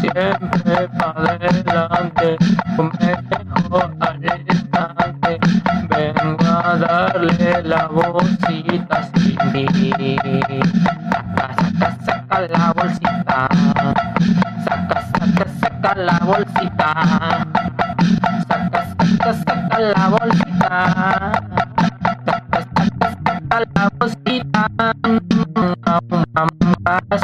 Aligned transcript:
Siempre 0.00 0.88
para 0.98 1.32
adelante, 1.32 2.36
un 2.76 2.90
dejo 2.98 3.90
al 4.00 4.24
instante. 4.48 5.38
Vengo 5.88 6.46
a 6.46 6.76
darle 6.76 7.62
la 7.62 7.86
bolsita 7.86 9.08
sin 9.14 9.38
mí. 9.52 9.66
Saca, 11.10 11.54
saca, 11.56 11.96
saca 12.04 12.40
la 12.48 12.72
bolsita. 12.72 13.48
Saca, 14.64 14.98
saca, 15.12 15.44
saca 15.60 15.94
la 15.94 16.18
bolsita. 16.18 16.88
Saca, 18.48 18.80
saca, 18.98 19.32
saca 19.34 19.78
la 19.78 20.08
bolsita. 20.08 20.80
Saca, 22.26 22.60
saca, 22.74 23.08
saca 23.24 23.58
la 23.74 23.90
bolsita. 23.98 24.68
Sumara, 26.80 27.18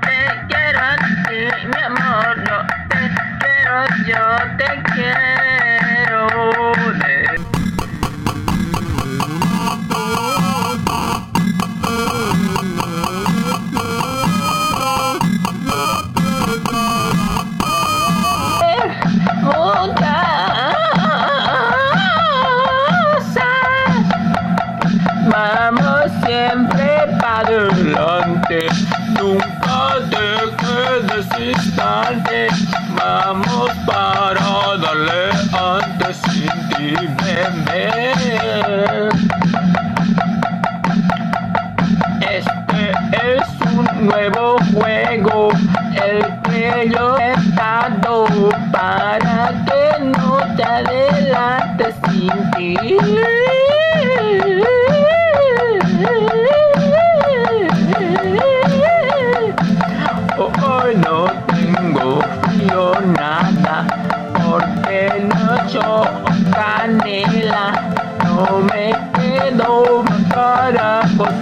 te 0.00 0.18
quiero 0.48 0.80
a 0.80 0.96
ti, 1.28 1.66
mi 1.66 1.82
amor. 1.82 2.44
Yo 2.44 2.56
te 2.88 3.02
quiero, 3.40 3.76
yo 4.06 4.56
te 4.56 4.82
quiero. 4.94 5.53
Vamos 33.26 33.70
para 33.86 34.76
darle 34.76 35.30
antes 35.58 36.18
sin 36.28 36.68
ti, 36.68 36.94
bebé. 37.22 38.12
Este 42.20 42.92
es 43.12 43.48
un 43.72 44.08
nuevo 44.08 44.58
juego, 44.74 45.48
el 46.04 46.22
que 46.42 46.90
yo 46.92 47.16
he 47.18 47.34
para 48.70 49.52
que 49.64 50.04
no 50.04 50.38
te 50.56 50.62
adelantes 50.62 51.94
sin 52.06 52.50
ti. 52.50 53.23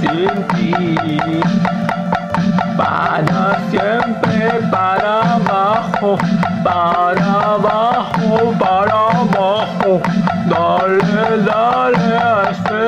Sin 0.03 0.35
ti. 0.55 1.41
Para 2.77 3.61
siempre, 3.71 4.61
para 4.71 5.37
abajo, 5.37 6.19
para 6.65 7.31
abajo, 7.55 8.53
para 8.59 8.99
abajo. 9.23 10.01
Dale, 10.51 11.43
dale 11.47 12.17
a 12.17 12.51
este. 12.51 12.83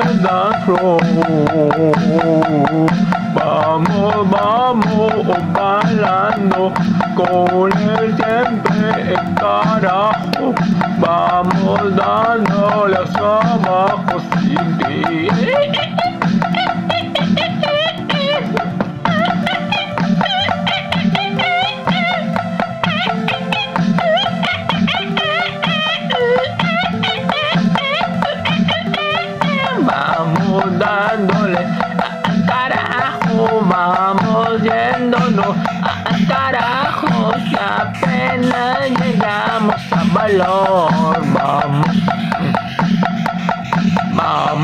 Vamos, 3.35 4.29
vamos, 4.29 5.13
bailando 5.53 6.73
con 7.15 7.71
el 7.71 8.15
siempre 8.17 9.13
el 9.13 9.35
carajo. 9.35 10.53
Vamos 10.99 11.95
dándole 11.95 12.97
abajo 13.15 14.19
sin 14.41 14.77
ti. 14.79 16.04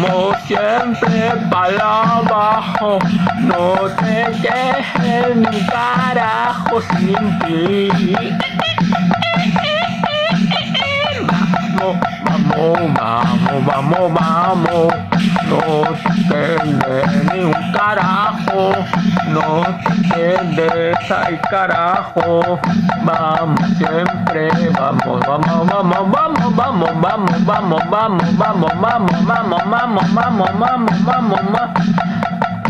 Vamos 0.01 0.35
siempre 0.47 1.31
para 1.51 2.17
abajo, 2.17 2.97
no 3.38 3.75
te 4.00 4.25
quejes 4.41 5.35
ni 5.35 5.66
carajo 5.67 6.81
sin 6.81 7.39
ti. 7.39 7.89
Vamos, 12.25 12.94
vamos, 12.95 13.66
vamos, 13.66 14.13
vamos, 14.13 14.94
no 15.51 15.84
te 16.29 17.34
ni 17.34 17.44
un 17.44 17.72
carajo, 17.73 18.72
no 19.28 19.63
te 20.09 20.94
al 21.13 21.41
carajo, 21.41 22.59
vamos 23.03 23.59
siempre, 23.78 24.50
vamos, 24.79 25.19
vamos, 25.28 25.67
vamos, 25.67 26.12
vamos, 26.12 26.56
vamos, 26.56 27.01
vamos, 27.01 27.44
vamos, 27.45 27.89
vamos, 27.89 27.89
vamos, 27.89 28.31
vamos, 28.38 28.72
vamos, 28.78 29.65
vamos, 29.65 30.13
vamos, 30.13 30.53
vamos, 30.56 31.06
vamos, 31.06 31.39
vamos. 31.51 31.71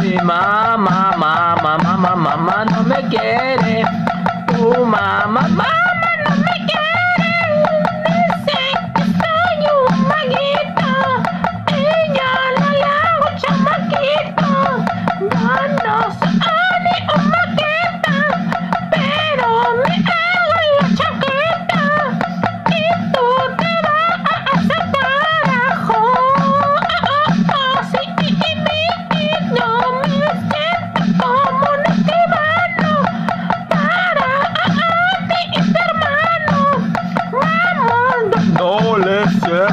Mi 0.02 0.16
mamá, 0.16 1.14
mamá, 1.16 1.78
mamá, 1.78 2.16
mamá 2.16 2.66
no 2.66 2.84
me 2.84 3.08
quiere, 3.10 3.86
tu 4.48 4.84
mamá, 4.84 5.28
mamá 5.28 5.91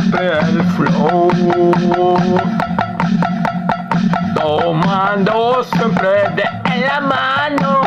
siempre 0.08 0.38
el 0.40 0.62
flow. 0.72 1.30
Tomando 4.34 5.64
siempre 5.64 6.08
de 6.34 6.86
la 6.86 7.00
mano, 7.00 7.82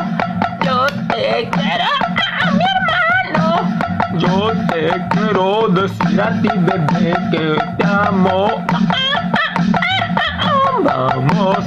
yo 0.63 0.85
te 1.07 1.49
quiero 1.49 1.85
a 2.41 2.51
mi 2.51 2.63
hermano. 2.73 3.45
Yo 4.17 4.51
te 4.67 5.07
quiero 5.09 5.67
decir 5.69 6.21
a 6.21 6.41
ti, 6.41 6.49
bebé, 6.49 7.15
que 7.31 7.57
te 7.77 7.85
amo. 7.85 8.47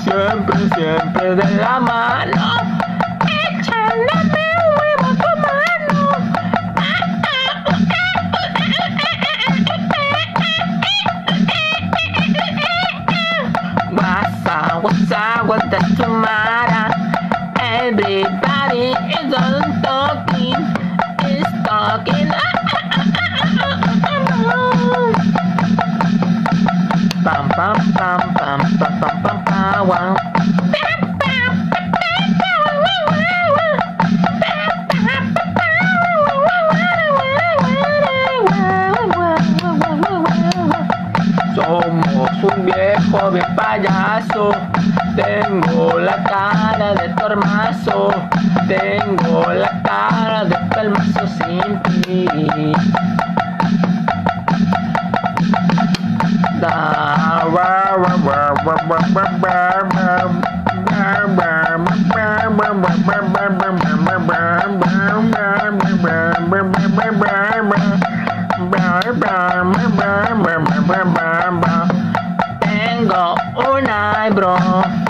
siempre, 0.03 0.59
siempre 0.75 1.35
de 1.37 1.57
la 1.57 1.81
mano. 1.81 2.84
What's 15.55 15.71
the? 15.71 15.85
Everybody 17.61 18.91
is 19.19 19.35
on 19.35 19.83
talking, 19.83 20.59
is 21.31 21.51
talking. 21.67 22.29
Pam 27.23 27.49
pam 27.51 27.77
pam 27.95 28.21
pam 28.35 28.61
pam 28.79 29.23
pam 29.23 29.45
pam. 29.45 30.17
Somos 41.55 42.43
un 42.43 42.67
viejo 42.67 43.31
bien 43.31 43.57
payaso. 43.57 44.74
Tengo 45.17 46.01
la 46.01 46.25
cara 46.25 46.95
de 46.95 47.09
tormazo, 47.11 48.09
tengo 48.67 49.53
la 49.53 49.81
cara 49.83 50.45
de 50.45 50.57
palmazo 50.75 51.27
sin 51.39 51.83
ti. 52.03 52.27
Tengo 72.61 73.35
una 73.55 74.31
bro 74.31 75.04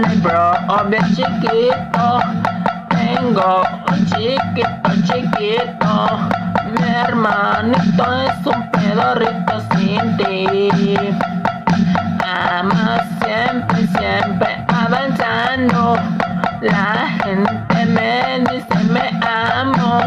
eyebrow 0.00 0.88
bien 0.88 1.04
chiquito, 1.14 2.20
tengo 2.88 3.62
un 3.90 4.06
chiquito 4.06 4.90
chiquito, 5.04 6.18
mi 6.78 6.88
hermanito 6.88 8.04
es 8.22 8.46
un 8.46 8.70
pedorrito 8.70 9.60
sin 9.72 10.16
ti. 10.16 10.96
Ama 12.24 13.04
siempre, 13.22 13.86
siempre 13.98 14.64
avanzando. 14.68 15.96
La 16.62 17.08
gente 17.24 17.86
me 17.86 18.44
dice 18.50 18.84
me 18.90 19.10
amo, 19.26 20.00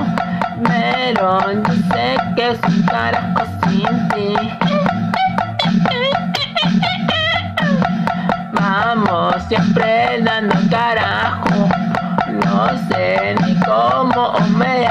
pero 0.63 1.39
sé 1.91 2.17
que 2.35 2.51
es 2.51 2.59
un 2.67 2.83
carajo 2.83 3.45
sin 3.63 4.07
ti. 4.09 4.64
Vamos 8.87 9.43
siempre 9.47 10.21
dando 10.21 10.55
carajo, 10.69 11.67
no 12.45 12.67
sé 12.87 13.35
ni 13.43 13.59
cómo 13.61 14.33
me 14.55 14.87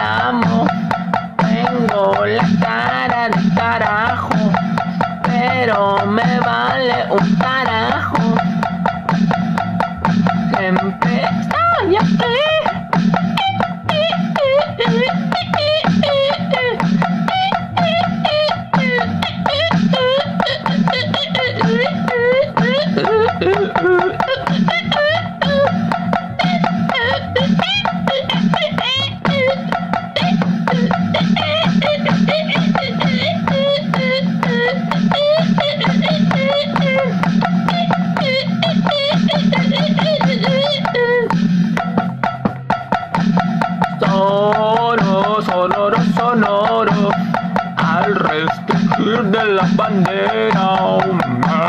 Bandera 49.76 50.98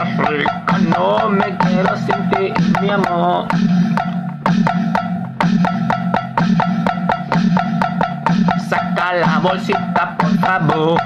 americano, 0.03 1.29
me 1.29 1.57
quedo 1.57 1.95
sin 1.97 2.29
ti, 2.29 2.53
mi 2.81 2.89
amor. 2.89 3.47
Saca 8.69 9.13
la 9.13 9.39
bolsita, 9.39 10.15
por 10.17 10.37
favor. 10.37 11.01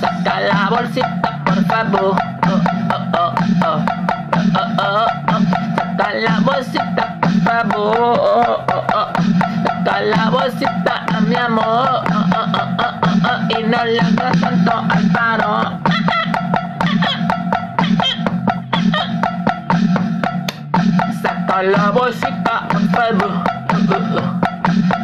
Saca 0.00 0.40
la 0.40 0.68
bolsita, 0.70 1.40
por 1.44 1.64
favor. 1.66 2.16
Saca 5.76 6.14
la 6.14 6.40
bolsita, 6.40 7.18
por 7.20 7.32
favor. 7.42 8.71
Oh, 9.92 9.98
oh, 9.98 10.00
oh. 10.00 10.00
Saca 10.00 10.00
la 10.00 10.30
bolsita, 10.30 11.04
a 11.14 11.20
mi 11.20 11.34
amor. 11.34 11.62
Oh, 11.64 12.24
oh, 12.32 12.46
oh, 12.46 12.68
oh, 12.78 12.94
oh, 13.02 13.28
oh. 13.28 13.58
Y 13.58 13.62
no 13.64 13.84
le 13.84 14.00
hagas 14.00 14.40
tanto 14.40 14.72
al 14.72 15.04
paro. 15.12 15.78
Saca 21.20 21.62
la 21.62 21.90
bolsita. 21.90 22.68
Uh, 22.72 22.78
uh, 22.78 23.20
uh. 24.16 24.40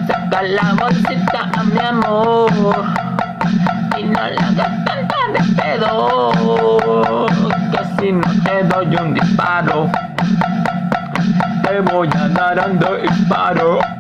Saca 0.06 0.42
la 0.42 0.72
bolsita 0.72 1.50
a 1.54 1.62
mi 1.64 1.78
amor. 1.78 2.50
Y 3.98 4.04
no 4.04 4.26
le 4.26 4.38
hagas 4.38 4.84
tanto 4.86 5.16
de 5.34 5.42
pedo. 5.54 5.92
Que 7.72 7.82
si 8.00 8.12
no 8.12 8.30
te 8.42 8.62
doy 8.64 8.96
un 8.96 9.12
disparo, 9.12 9.90
te 11.62 11.80
voy 11.80 12.08
a 12.14 12.28
dar 12.28 12.56
dando 12.56 12.96
disparo. 12.96 13.97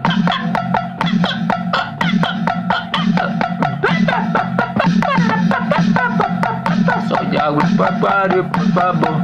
pecuário, 7.98 8.44
por 8.44 8.72
favor. 8.72 9.22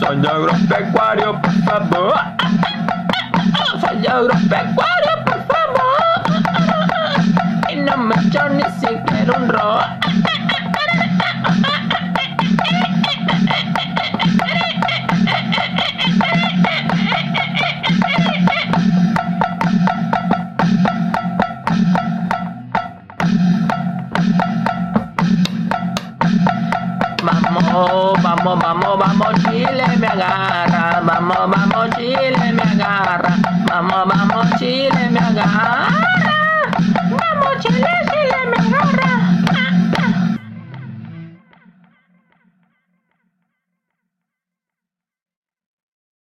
Sonho 0.00 0.20
de 0.20 0.28
agropecuário, 0.28 1.40
por 1.40 1.52
favor. 1.64 2.14
Sonho 3.80 4.00
de 4.00 4.08
agropecuário, 4.08 5.24
por 5.24 5.40
favor. 5.46 6.10
E 7.70 7.76
não 7.76 7.98
mencione 7.98 8.64
sequer 8.80 9.30
um 9.38 9.46
rol. 9.46 9.65
Vamos, 28.26 28.58
vamos, 28.58 28.98
vamos, 28.98 29.34
Chile 29.44 29.86
me 29.98 30.06
agarra. 30.06 31.00
Vamos, 31.04 31.50
vamos, 31.50 31.90
Chile 31.96 32.52
me 32.52 32.62
agarra. 32.62 33.36
Vamos, 33.68 34.04
vamos, 34.08 34.50
Chile 34.58 35.10
me 35.10 35.20
agarra. 35.20 35.88
Vamos, 37.20 37.54
Chile, 37.60 37.92
Chile 38.10 38.40
me 38.50 38.56
agarra. 38.66 39.65